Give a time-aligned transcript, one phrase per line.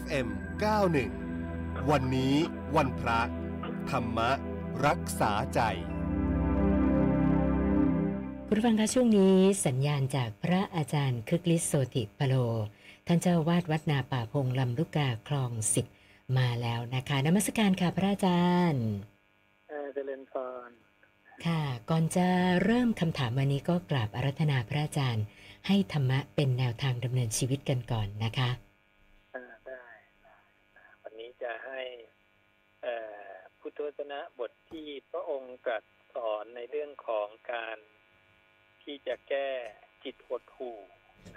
[0.00, 0.28] FM
[1.08, 2.34] 91 วันนี้
[2.76, 3.20] วันพระ
[3.90, 4.18] ธรรม
[4.86, 5.60] รักษาใจ
[8.46, 9.36] คุณฟังคะช่วงนี้
[9.66, 12.34] สัญญาณจากพระอาจารย์คึกฤทธิ์โสติพโล
[13.06, 15.86] ท่านเจ้าวาดวัดนาป่าพงลำลูกกาคลองสิบ
[16.38, 18.86] มาแล้วนะคะนมัสการค่ะพระอาจารย์
[19.68, 20.34] เออเจริญพ
[20.68, 20.70] ร
[21.46, 22.28] ค่ะ ก่อนจะ
[22.64, 25.24] เริ่มคำถามวันนี้ก็กราบอารัธนาพระอาจารย์
[25.66, 28.50] ให้ธรรมะเป็นแนวทางดำเนินชีวิตกันก่อนนะคะ
[29.32, 29.84] เออได้
[30.24, 31.80] ได้วันนี้จะให้
[32.82, 37.78] เอ่อพุทธวจนะบทที่พระองค์ตรัสสอนในเรื่องของการ
[38.82, 39.48] ที่จะแก้
[40.04, 40.76] จิตหดหู่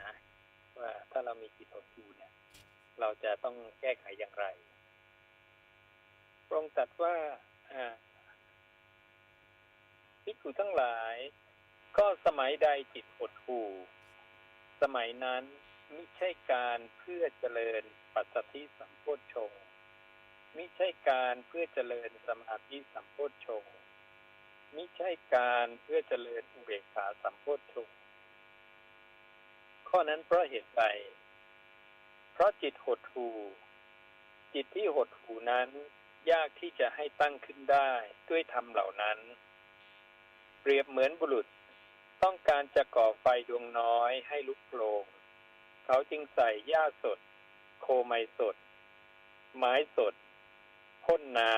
[0.02, 0.14] นะ
[0.78, 2.32] ว่าถ้าเรามีจิตหดหู่เนี่ย
[3.00, 4.46] เราจะต้องแก้ไขอย่างไร
[6.48, 7.16] พระองค์ ตรัสว่า
[10.24, 11.16] ภิกษุทั้งหลาย
[11.98, 13.70] ก็สมัยใดจิตหดหู่
[14.82, 15.44] สมัยนั้น
[15.96, 19.64] มิใช่การเพื่อเจริญปัสสธิสัมโพชฌงค์
[20.56, 23.76] มิใช่การเพื่อเจริญสมาธิสัมโพชฌงค์
[24.76, 27.98] มิใช่การเพื่อเจริญอุเบกขาสัมโพชฌงค์
[29.90, 30.84] ข้อนั้นเพราะเหตุใด
[32.34, 33.36] เพราะจิตหดหู่
[34.54, 35.70] จิตที่หดหู่นั้น
[36.32, 37.92] ยากที่จะให้ตั้งขึ้นได้
[38.30, 39.18] ด้วยธรรมเหล่านั้น
[40.62, 41.48] เปรียบเหมือนบุรุษ
[42.24, 45.04] ต้องการจะก่อไฟดวงน้อยให้ลุกโผลง
[45.86, 47.20] เขาจึงใส่หญ้าสด
[47.82, 48.56] โคไมสด
[49.58, 50.14] ไม้สด
[51.06, 51.58] พ่นน้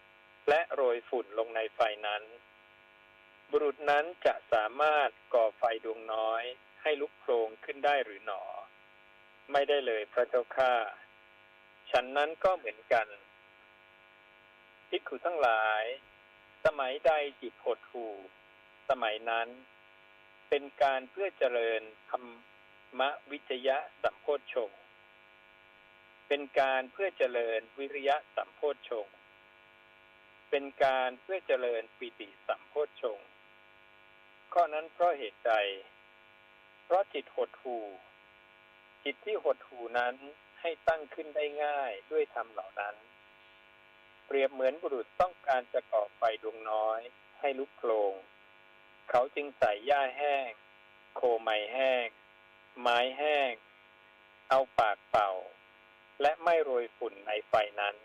[0.00, 2.22] ำและโรยฝุ่นลงในไฟนั้น
[3.50, 6.42] บุรุษนั้นจะสามารถก่อไฟดวงน้อย
[6.82, 8.42] ให้ลุกโผลงขึ้นได้หรือหนอ
[9.52, 10.74] ไม่ได้เลยพระเจ้าข้า
[11.90, 13.06] ฉันนั้นก็เหมือนกัน
[14.94, 15.84] ภิกขุทั้งหลาย
[16.64, 18.14] สมัยใดจิตหดหู่
[18.88, 19.48] สมัยนั้น
[20.48, 22.28] เป็นการเพื่อเจริญธรร
[22.98, 24.70] มวิจยะสัมโพชฌง
[26.28, 29.06] เป็นการเพื่อเจริญวิริยะสัมโพชฌง
[30.50, 33.20] เป็นการเพื่อเจริญปิติสัมโพชฌง
[34.52, 35.54] ข้อนั้นเพราะเหตุใด
[36.84, 37.86] เพราะจิตหดหู่
[39.04, 40.14] จิตที่หดหู่นั้น
[40.60, 42.96] ให้ตั้งขึ้นได้ง่ายด้วยธรรมเหล่านั้น
[44.34, 47.00] เปรียบเหมือนบุรุษต้องการจะก่อไฟดวงน้อย
[47.40, 48.14] ให้ลุกโผลง
[49.10, 50.50] เขาจึงใส่หญ้าแห้ง
[51.16, 52.06] โคไม้แห้ง
[52.80, 53.52] ไม้แห้ง
[54.50, 55.30] เอาปากเป่า
[56.20, 57.96] และไม่โรยฝุ่นในไฟนั้น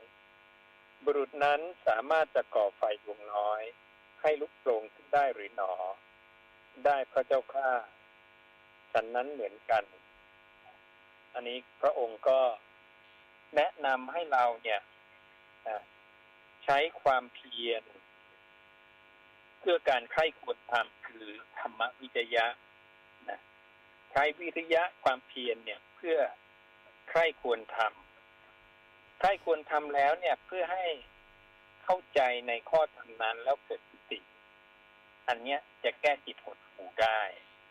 [1.03, 3.61] บุรุษนั้นสามารถจะก่อไฟดวงน้อย
[4.21, 5.73] ให้ลุกโผลงขึ้นได้หรือหนอ
[6.85, 7.69] ได้พระเจ้าข้า
[8.91, 9.83] ฉันนั้นเหมือนกัน
[11.33, 12.39] อันนี้พระองค์ก็
[13.55, 14.81] แนะนำให้เราเนี่ย
[16.69, 17.83] ใช้ความเพียร
[19.59, 21.27] เพื่อการใคร่ควรทำคือ
[21.59, 22.45] ธรรมวิจยะ
[23.29, 23.39] นะ
[24.11, 26.17] ใช้วิริยะความเพียรเนี่ย เพื่อ
[27.09, 30.85] ใคร่ควรทำใคร่ควรทำแล้วเนี่ยเพื่อให้
[31.83, 34.19] เข้าใจในข้อธรรมนั้นแล้วเกิดสติ
[35.27, 37.19] อันเนี้ยจะแก้จิตหดหูได้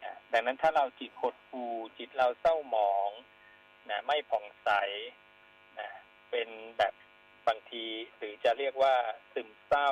[0.04, 1.64] นะดังนั้นถ้าเราจิตหดหู
[1.98, 3.10] จิตเราเศร้าหมอง
[3.90, 4.70] นะไม่ผ่องใส
[5.78, 5.88] นะ
[6.30, 6.48] เป็น
[6.78, 6.94] แบบ
[7.48, 7.84] บางที
[8.16, 8.94] หรือจะเรียกว่า
[9.32, 9.90] ซึมเศร้า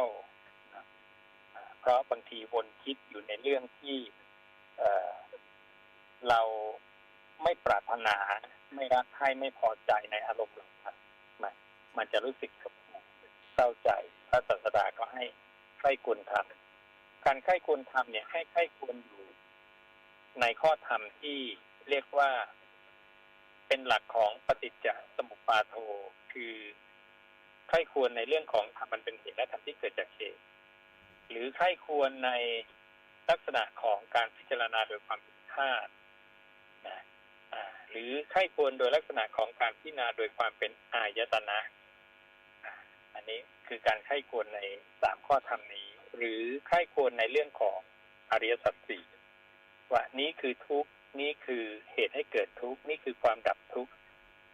[1.81, 3.97] เพราะบางทีวนคิดอยู่ในเรื่องที่
[4.78, 6.41] เเรา
[7.43, 8.16] ไม่ปรารถนา
[8.75, 10.97] ไม่รักใครไม่พอใจในอารมณ์เหล่านั้น
[11.43, 11.54] มัน
[11.97, 12.50] มันจะรู้สึก
[13.54, 13.91] เศร้าใจ
[14.28, 15.25] พระศาสดาก็ให้
[15.78, 19.25] ใคร่ควรทำการใคร่ควรทำเนี่ย ให้ใคร่ควรอยู่
[20.41, 21.38] ในข้อธรรมที่
[21.88, 22.31] เรียกว่า
[23.69, 25.75] เป็นหลักของปฏิจจสมุปบาทโท
[26.32, 26.54] คือ
[27.69, 30.41] ใคร่ควรในเรื่องของมันเป็นเหตุและธรรมที่เกิดจากเหตุ
[31.30, 32.30] หรือใคร่ควรใน
[33.30, 35.88] ลักษณะของการพิจารณาโดยความผิดพลาด
[36.86, 37.00] นะ
[37.91, 41.58] หรือใคร่ควรโดยลักษณะของการพิจารณาโดยความเป็นอายตนะ
[43.14, 44.60] อันนี้คือการใครควรใน
[45.02, 47.78] สามข้อธรรมนี้ หรือใครควรในเรื่องของ
[48.31, 49.04] อริยสัจสี่
[49.92, 50.86] ว่านี้คือทุก
[51.20, 53.88] นี้คือเหตุให้เกิดทุกนี่คือความดับทุก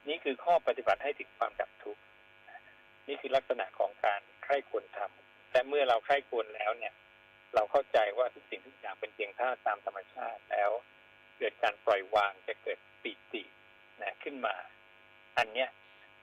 [0.09, 2.01] นี่คือข้อปฏิบัติให้ถึงความดับทุกข์
[3.11, 6.95] นี่คือลักษณะของการใคร่ควรทำแต่เมื่อเราใคร่ควรแล้วเนี่ย
[7.55, 10.71] เราเข้าใจว่าทุกสิ่งทุกอย่างเป็นเพียงธาตุตามธรรมชาติแล้ว
[11.39, 13.43] เกิดการปล่อยวางจะเกิดปิติ
[14.03, 14.55] นะขึ้นมา
[15.39, 15.69] อันเนี้ย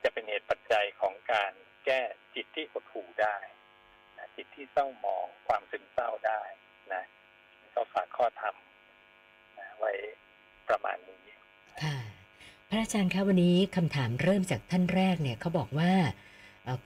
[0.03, 1.51] จะเป็นเหตุปัจจัยของการ
[1.85, 2.01] แก้
[2.35, 3.37] จิตที่หดหู่ได้
[4.17, 6.41] นะจิตที่เศร้าหมองความซึมเศร้าได้
[6.93, 7.03] นะ
[7.75, 8.55] ก็ฝากข้อธรรม
[9.59, 9.91] นะไว้
[10.69, 11.21] ประมาณนี้
[11.83, 11.97] ค่ะ
[12.69, 15.93] พระอาจารย์คะวันนี้คำถามเริ่มจากท่านแรกเนี่ยเขาบอกว่า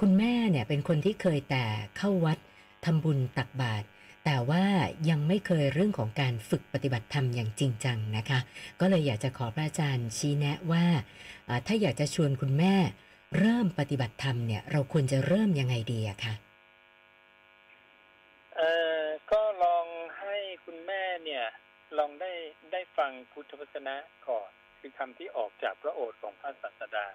[0.01, 1.66] คุณแม่เนี่ยเป็นคนที่เคยแต่
[1.98, 2.38] เข้าวัด
[2.86, 3.86] ทำบุญตักบาตร
[4.25, 4.63] แต่ว่า
[5.10, 8.39] ยังไม่เคยเรื่องของการฝึกปฏิบัติธรรมอย่างจริงจังนะคะ
[8.80, 10.86] ก็เลยอยากจะขอพระอาจารย์ชี้แนะว่า
[11.68, 12.75] ถ้าอยากจะชวนคุณแม่
[13.39, 16.33] เริ่มปฏิบัติธรรมเนี่ย เราควรจะเริ่มยังไงดีอะคะ
[18.56, 18.62] เอ
[19.01, 19.86] อก็ลอง
[20.19, 20.36] ให้
[20.66, 21.45] คุณแม่เนี่ย
[21.98, 22.31] ลองได้
[22.72, 23.95] ได้ฟังพุทธวจนะ
[24.28, 24.50] ก่อน
[24.80, 27.07] คือคำที่ออกจากพระโอษฐ์ของพระศาสดา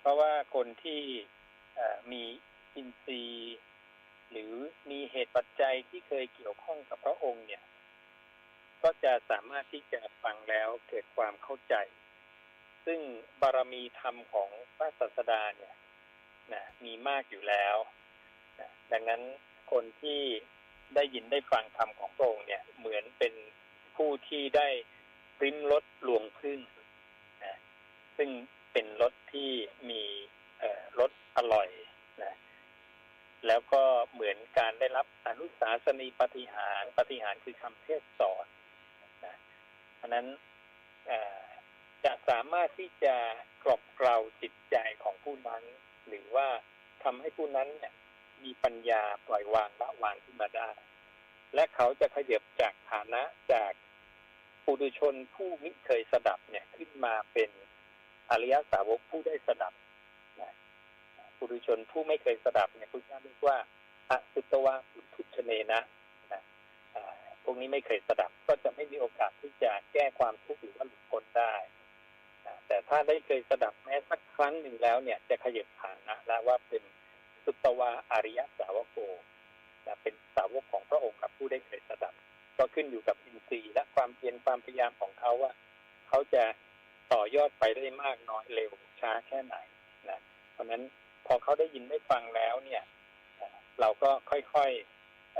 [0.00, 1.00] เพราะว่าคนที่
[2.12, 2.24] มี
[2.76, 3.56] อินทรีย์
[4.30, 4.54] หรือ
[4.90, 7.62] มีเหตุปัจจัยที่เคยเกี่ยวข้องกับพระองค์เนี่ย
[8.82, 11.74] ก็จะสามารถที่จะฟังแล้วเกิดความเข้าใจ
[12.86, 13.00] ซึ่ง
[13.42, 15.74] บารมีธรรมของพระศาสดาเนี่ย
[16.52, 17.76] นะมีมากอยู่แล้ว
[18.60, 19.22] นะดังนั้น
[19.72, 20.20] คนที่
[20.94, 23.34] ได้ยินได้ฟังธรรมของพระองค์เนี่ย เหมือนเป็น
[23.96, 24.68] ผู้ที่ได้
[25.42, 26.60] ริมรสลวงพึ่ง
[27.44, 27.56] นะ
[28.16, 28.30] ซึ่ง
[28.72, 29.50] เป็นรสที่
[29.90, 30.02] มี
[31.38, 31.68] อร่อย
[32.22, 32.34] นะ
[33.46, 33.82] แล้วก็
[34.12, 38.46] เหมือนการได้รับอนุสาสนีปฏิหารปฏิหารคือคำเทศสอน
[39.24, 39.36] นะ
[39.96, 40.26] เพราะนั้น
[42.04, 43.16] จะสามารถที่จะ
[43.64, 45.62] กลบเกลาจิตใจของผู้นั้น
[46.08, 46.48] หรือว่า
[47.04, 47.94] ทำให้ผู้นั้นเนี่ย
[48.44, 50.70] มีปัญญาปล่อยวางละวางขึ้นมาได้
[51.54, 53.72] และเขาจะขยับจากฐานะจาก
[54.64, 57.50] ปุถุชนผู้มิเคยสดับเนี่ยขึ้นมาเป็น
[58.30, 59.72] อริยสาวกผู้ได้สดับ
[61.38, 63.56] ปุถุชนผู้ไม่เคยสดับเนี่ยพุทธเจ้าเรียกว่า
[64.10, 64.74] อสุตวะ
[65.14, 65.80] ทุชเนนะ
[66.32, 66.42] นะ
[67.42, 71.54] พวกนี้ไม่เคยสดับก็จะไม่มีโอกาสที่จะแก้ความทุกข์หรือว่าหลุดพ้นได้
[72.66, 76.82] แต่ถ้าได้เคยสดับแม้สักครั้งหนึ่งแล้วเนี่ย จะขยับฐานะแล้วว่าเป็น
[77.44, 78.96] สุตวะอริยสาวกโก
[79.86, 82.14] นะเป็นสาวกของพระองค์กับผู้ได้เคยสดับ
[82.58, 85.52] ก็ขึ้นอยู่กับอินทรีย์และความเพียรความพยายามของเขาว่า
[86.08, 86.44] เขาจะ
[87.12, 88.70] ต่อยอดไปได้มากน้อยเร็ว
[89.00, 89.56] ช้าแค่ไหน
[90.08, 90.20] นะ
[90.52, 90.82] เพราะนั้น
[91.28, 92.82] พอเขาได้ยินได้ฟังแล้วเนี่ย
[93.80, 95.38] เราก็ค่อยๆเ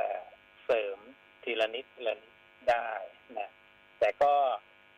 [0.65, 0.99] เสริม
[1.43, 2.35] ทีละนิดละนิด
[2.71, 2.89] ได้
[3.39, 3.51] นะ
[3.99, 4.35] แต่ก็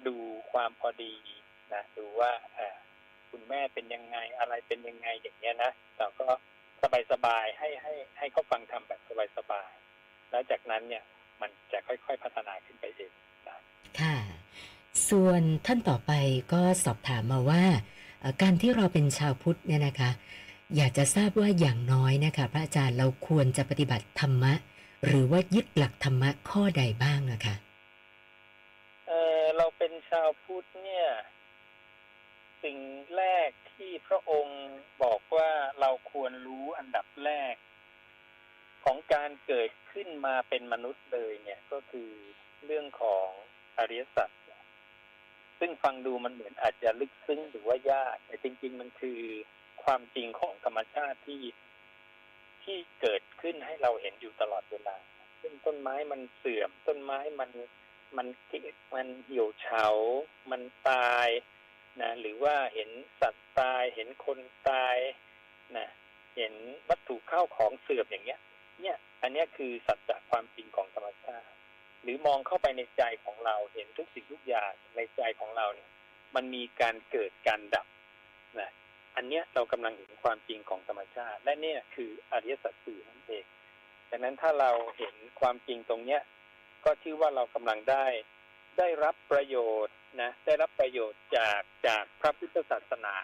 [0.07, 0.17] ดู
[0.53, 1.15] ความพอดี
[1.75, 2.33] นะดูว่า
[3.31, 6.29] คุณแม่เป็นยังไงอะไรเป็นยังไงอย่างเงี้ยนะเราก็
[7.13, 9.01] สบายๆให้ให้ให้เขาฟังทำแบบ
[9.37, 11.05] สบายๆแล้วจากนั้นเนี่ย
[11.41, 13.13] มันจะค่อยๆพัฒนาขึ้นไปเอง
[13.49, 13.59] นะ
[14.01, 14.17] ค่ะ
[15.09, 16.13] ส่วนท่านต่อไป
[16.53, 17.65] ก็สอบถามมาว่า
[18.43, 20.11] การที่เราเป็นชาวพุทธเนี่ยนะคะ
[20.77, 24.53] อยากจะทราบว่าอย่างน้อยนะคะพระอาจารย์เราควรจะปฏิบัติธรรมะ
[25.07, 27.57] หรือว่ายึดหลักธรรมะข้อใดบ้างอะคะ
[29.09, 31.09] เออเราเป็นชาวพุทธเนี่ย
[32.63, 32.79] สิ่ง
[33.17, 34.61] แรกที่พระองค์
[35.03, 35.51] บอกว่า
[35.81, 37.55] เราควรรู้อันดับแรก
[38.85, 42.11] ของการเกิดขึ้นมาเป็นมนุษย์เลยเนี่ยก็คือ
[42.65, 43.27] เรื่องของ
[43.79, 44.31] อริยสัจ
[45.59, 49.21] ซึ่งฟังดูมันเหมือนอาจจะลึกซึ้งหรือว่ายากแต่จริง ๆ มันคือ
[49.93, 51.43] ความจริงของธรรมชาติที่
[52.65, 54.97] ที่เกิดขึ้นให้เราเห็นอยู่ตลอดเวลา
[55.41, 57.51] ซึ่งต้นไม้มันเสื่อม ต้นไม้มัน
[58.17, 58.27] มัน
[58.95, 59.87] มันเหี่ยวเฉา
[60.51, 61.29] มันตาย
[62.01, 62.91] นะหรือว่าเห็น
[63.21, 64.39] สัตว์ตาย เห็นคน
[64.71, 64.97] ตาย
[65.77, 65.87] นะ
[66.37, 66.55] เห็น
[66.89, 68.41] วัตถุเข้าของเสื่อมอย่างเงี้ย
[68.81, 71.55] เนี่ย อันเนี้ยคือสัจจะความจริงของธรรมชาติ
[72.03, 75.91] หรือมองเข้าไปในใจของเราเห็นทุกสิ่งทุกอย่างในใจของเราเนี่ย
[76.35, 77.87] มันมีการเกิดการดับ
[78.61, 78.71] นะ
[79.21, 83.45] อันเนี้ยเรากำลังเห็นความจริงของธรรมชาติ และเนี่ยคืออริยสัจสี่นั่นเอง
[84.11, 86.23] ดังนั้นถ้าเราเห็นความจริงตรงเนี้ย
[86.85, 88.07] ก็ชื่อว่าเรากำลังได้
[88.79, 89.57] ได้รับประโย
[89.87, 93.17] ชน์นะได้รับประโยชน์จากจากพระพุทธศาสนา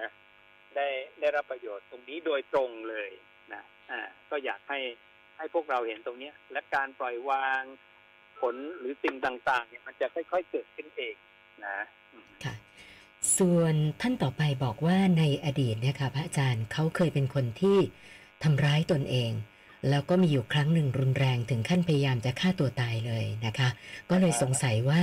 [0.00, 0.08] นะ
[0.76, 0.86] ได้
[1.20, 3.10] ได้รับประโยชน์ตรงนี้โดยตรงเลย
[3.52, 4.80] นะอ่าก็อยากให้
[5.36, 7.62] ให้พวกเราเห็นตรงเนี้ย และการปล่อยวาง
[8.40, 11.14] ผลหรือสิ่งต่าง ๆ เนี่ยมันจะค่อย ๆ เกิดขึ้นเอง
[11.66, 11.76] นะ
[12.44, 12.54] ค่ะ
[13.40, 17.78] ส่วนท่านต่อไปบอกว่าในอดีตเนี่ยค่ะพระอาจารย์เขาเคยเป็นคนที่
[18.42, 19.32] ทำร้ายตนเอง
[19.90, 23.68] แล้วก็มีอยู่ครั้งหนึ่งรุนแรงถึงขั้นพยายามจะฆ่าตัวตายเลยนะคะ
[24.10, 25.02] ก็เลยสงสัยว่า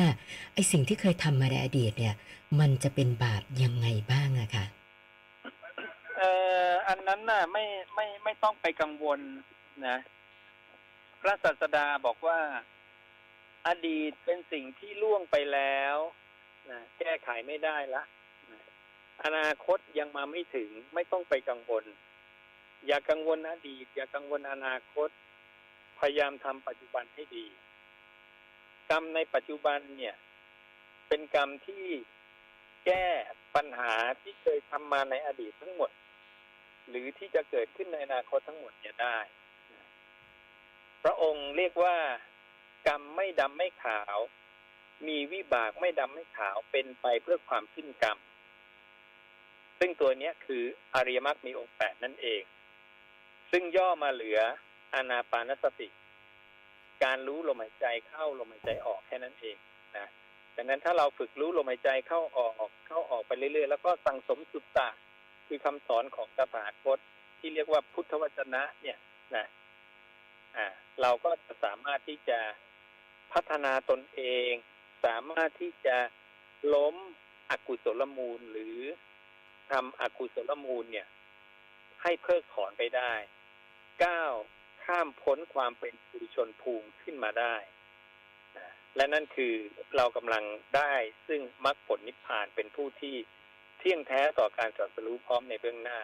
[0.53, 2.15] ไอ้สิ่งที่เคยทำมาในอดีตเนี่ย
[2.59, 4.65] มันจะเป็นบาปยังไงบ้างอะคะ
[6.17, 6.31] เอ่
[6.67, 7.65] ออันนั้นน่ะไม่
[7.95, 9.19] ไม่ไม่ต้องไปกังวล
[9.87, 9.97] นะ
[11.21, 12.39] พระศาสดาบอกว่า
[13.67, 15.95] อดีตเป็นสิ่งที่ล่วงไปแล้ว
[16.69, 18.03] นะแก้ไขไม่ได้ละ
[19.23, 21.83] อนาคตยังมาไม่ถึงไม่ต้องไปกังวล
[22.87, 25.09] อย่ากังวลอดีต อย่ากังวลอนาคต
[25.99, 27.45] พยายามทำปัจจุบันให้ดี
[28.89, 30.15] กรรมในปัจจุบันเนี่ย
[31.07, 31.85] เป็นกรรมที่
[32.85, 33.05] แก้
[33.55, 35.91] ปัญหาที่เคยทำมาในอดีตทั้งหมด
[36.89, 39.17] หรือที่จะเกิดขึ้นในอนาคตทั้งหมดเนี่ยได้
[41.03, 41.97] พระองค์เรียกว่า
[42.87, 44.17] กรรมไม่ดำไม่ขาว
[45.07, 48.17] มีวิบากไม่ดำไม่ขาวเป็นไปเพื่อความสิ้นกรรม
[49.79, 50.63] ซึ่งตัวนี้คือ
[50.95, 52.41] อริยมรรคมีองค์แปดนั่นเอง
[53.51, 54.39] ซึ่งย่อมาเหลือ
[54.93, 55.87] อานาปานสติ
[57.03, 59.57] การรู้ลมหายใจเข้าลมหายใจออกแค่นั้นเอง
[59.97, 60.07] นะ
[60.55, 62.53] ดังนั้นถ้าเราฝึกรู้ลมหายใจเข้าออก
[62.87, 64.89] เข้าออกไปเรื่อยๆ แล้วก็สั่งสมสุตตะ
[65.47, 66.99] คือคำสอนของตถาคต
[67.39, 68.97] ที่เรียกว่าพุทธวจนะเนี่ย
[69.35, 69.45] นะ
[70.57, 70.67] อ่า
[71.01, 72.39] เราก็จะสามารถที่จะ
[73.33, 74.51] พัฒนาตนเอง
[75.05, 75.97] สามารถที่จะ
[76.73, 76.95] ล้ม
[77.49, 78.79] อกุศลมูลหรือ
[79.71, 81.07] ทำอกุศลมูลเนี่ย
[82.01, 83.13] ให้เพิกถอนไปได้
[84.03, 84.23] ก้า
[84.85, 87.55] ข้ามพ้นความเป็นปุถุชนภูมิขึ้นมาได้
[88.95, 89.53] และนั่นคือ
[89.97, 90.43] เรากำลัง
[90.77, 90.93] ได้
[91.27, 93.15] ซึ่งมรรคผลนิพพานเป็นผู้ที่
[93.77, 95.99] เที่ยงแท้ต่อการตรัสรู้พร้อมในเบื้องหน้า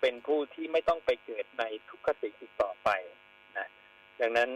[0.00, 2.88] เป็นผู้ที่ไม่ต้องไปเกิดในทุกขติอีกต่อไป
[3.58, 3.68] นะ
[4.20, 4.50] ดังนั้น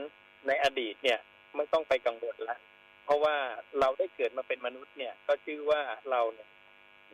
[0.46, 1.18] ในอดีตเนี่ย
[1.56, 2.58] ไม่ต้องไปกังวลละ
[3.04, 3.36] เพราะว่า
[3.80, 6.48] เราได้เกิดมาเป็นมนุษย์เนี่ย ก็ชื่อว่าเราเนี่ย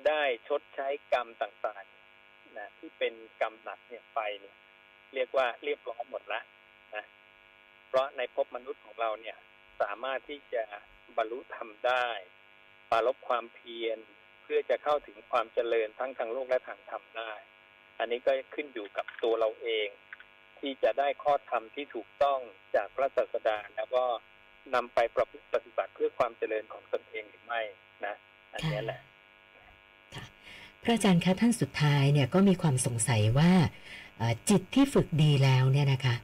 [0.07, 4.57] ได้ชดใช้กรรมต่างๆนะที่เป็นกรรมหนักเนี่ยไปเนี่ย
[5.15, 6.41] เรียกว่าเรียบร้อยหมดละ
[6.95, 7.05] นะ
[7.89, 9.37] เพราะในภพมนุษย์ของเราเนี่ย
[9.81, 10.65] สามารถที่จะ
[11.17, 12.09] บรรลุธรรมได้
[12.91, 13.99] ปารบความเพียร
[14.43, 17.33] เพื่อจะเข้าถึงความเจริญทั้งทางโลกและทางธรรมได้
[17.99, 19.89] อันนี้ก็ขึ้นอยู่กับตัวเราเอง
[20.59, 22.41] ที่จะได้ข้อธรรมที่ถูกต้อง
[22.75, 24.05] จากพระศาสดาแล้วก็
[24.75, 27.63] นำไปประพฤติปฏิบัติเพื่อความเจริญของตนเองหรือไม่
[28.07, 28.15] นะ
[28.53, 29.01] อันนี้แหละ
[30.89, 33.53] ระอาจารย์คะท่านสุดท้ายเนี่ยก็มีความสงสัยว่า
[34.51, 36.15] จิตที่ฝึกดีแล้วเนี่ยนะคะ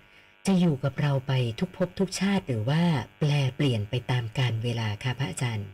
[0.46, 2.82] จะอยู่กับเราไปทุกภพทุกชาติหรือว่า
[3.18, 5.68] แปลเปลี่ยนไปตามกาลเวลาคะพระอาจารย์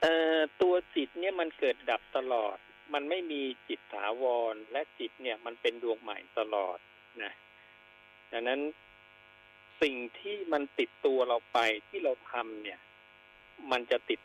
[0.00, 2.56] เอ่อตัวจิตเนี่ยมันเกิดดับตลอด
[2.94, 6.78] มันไม่มีจิตถาวร และจิตเนี่ยมันเป็นดวงใหม่ตลอด
[7.22, 7.32] นะ
[8.32, 8.60] ดังนั้น
[9.82, 12.80] สิ่งที่มันติดตัวเราไปที่เราทำเนี่ย
[13.72, 14.20] มันจะติด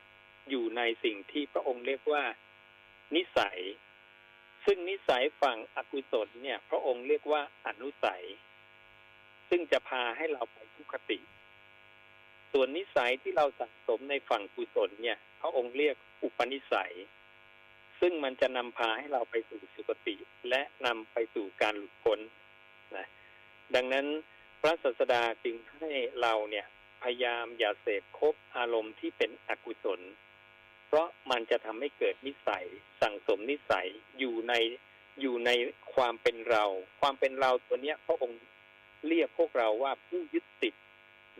[0.49, 2.23] อยู่ในสิ่งที่พระองค์เรียกว่า
[3.15, 3.59] นิสัย
[4.65, 8.23] ซึ่งนิสัยฝั่งอกุศลเนี่ย พระองค์เรียกว่าอนุสัย
[9.49, 11.19] ซึ่งจะพาให้เราไปทุกขติ
[12.51, 16.93] ส่วนนิสัยที่เราสะสมในฝั่งกุศลเนี่ย พระองค์เรียกอุปนิสัย
[17.99, 20.15] ซึ่งมันจะนำพาให้เราไปสู่สุคติ
[20.49, 22.19] และนำไปสู่การหลุดพ้น
[22.97, 23.07] นะ
[23.75, 24.07] ดังนั้น
[24.61, 25.89] พระศาสดาจึงให้
[26.21, 26.65] เราเนี่ย
[27.01, 29.99] พยายามอย่าเสพคบอารมณ์ที่เป็นอกุศล
[30.93, 32.65] เพราะมันจะทำให้เกิดนิสัย
[33.01, 33.87] สั่งสมนิสัย
[34.19, 34.53] อยู่ใน
[35.21, 35.51] อยู่ใน
[35.95, 36.63] ความเป็นเรา
[37.01, 38.39] ความเป็นเราตัวเนี้ยพระองค์
[39.07, 40.75] เรียกพวกเราว่าผู้ยึดติด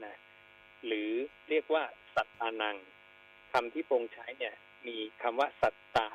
[0.06, 0.16] นะ
[0.86, 1.12] หรือ
[1.50, 1.84] เรียกว่า
[2.16, 2.78] สัตตานัง
[3.52, 4.56] คำที่พระองค์ใช้เนี่ย
[4.88, 6.08] มีคำว่าสัตตา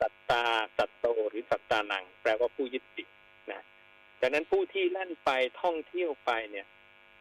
[0.00, 0.44] สัตตา
[0.76, 3.08] สัตโตหรือสัตตานัง แปลว่าผู้ยึดติด
[3.52, 3.60] นะ
[4.20, 5.30] ดังนั้นผู้ที่แล่นไป
[5.62, 6.66] ท่องเที่ยวไปเนี่ย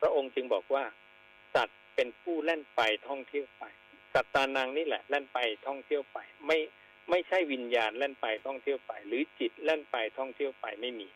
[0.01, 0.83] พระองค์จึงบอกว่า
[1.55, 3.65] สัตว์เป็นผู้แล่นไปท่องเที่ยวไป
[4.17, 6.57] สัตตานังนี่แหละแล่นไปท่องเที่ยวไปไม่
[7.09, 11.07] ไม่ใช่วิญญาณแล่นไปท่องเที่ยวไป หรือจิตแล่นไปท่องเที่ยวไปไม่มี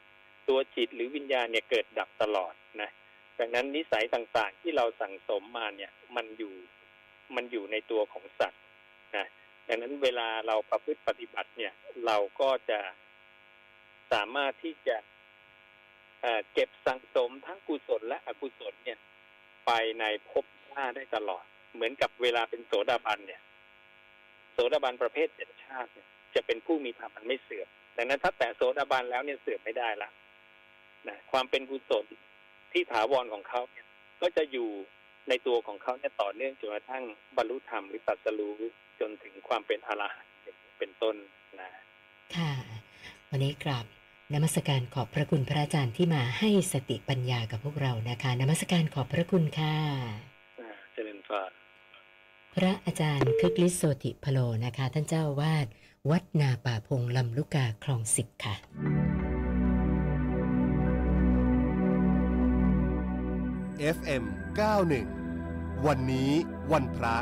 [0.50, 2.90] ตัวจิตหรือวิญญาณเนี่ยเกิดดับตลอดนะ
[3.40, 6.54] ดังนั้นนิสัยต่างๆ ที่เราสั่งสมมาเนี่ยมันอยู่
[7.36, 8.62] มันอยู่ในตัวของสัตว์
[9.16, 9.28] นะ
[9.68, 11.74] ดังนั้นเวลาเราประพฤติปฏิบัติเนี่ย
[12.06, 12.80] เราก็จะ
[14.12, 14.98] สามารถที่จะ
[16.54, 19.00] เก็บสั่งสมทั้งกุศลและอกุศลเนี่ย
[19.66, 23.42] ไปในภพหน้าได้ตลอด เหมือนกับเวลาเป็นโสดาบันเนี่ย
[24.54, 30.10] โสดาบันประเภทเจ็ดชาติเนี่ย จะเป็นผู้มีธรรมมันไม่เสื่อมดังนั้นถ้าแต่โสดาบันแล้วเนี่ยเสื่อมไม่ได้ละ
[31.08, 32.06] นะความเป็นกุศล
[32.72, 33.86] ที่ถาวรของเขาเนี่ย
[34.22, 34.70] ก็จะอยู่
[35.30, 37.04] ในตัวของเขาเนี่ยต่อเนื่องจนกระทั่ง
[37.38, 38.56] บรรลุธรรมหรือตรัสรู้
[39.00, 40.34] จนถึงความเป็นอรหันต์
[40.80, 41.16] เป็นต้น
[41.60, 41.70] นะ
[42.36, 42.54] ค่ะ
[43.30, 43.86] วันนี้กราบ
[44.34, 50.31] นมัสการขอบพระคุณพระอาจารย์ที่มาให้สติปัญญากับพวกเรานะคะ นมัสการขอบพระคุณค่ะ
[52.58, 55.68] พระอาจารย์คึกฤทธิ์โสติพโลนะคะ ท่านเจ้าวาด
[56.10, 58.56] วัดนาป่าพงลำลูกกาคลองสิบค่ะ
[63.98, 64.24] FM
[65.06, 66.32] 91 วันนี้
[66.72, 67.18] วันพระ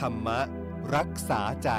[0.00, 0.28] ธรรม
[0.96, 1.70] รักษาใจ